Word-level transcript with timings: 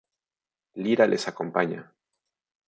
Lyra 0.83 1.05
les 1.09 1.25
acompaña. 1.31 1.81